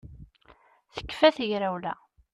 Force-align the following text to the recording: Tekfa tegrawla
Tekfa 0.95 1.29
tegrawla 1.37 1.93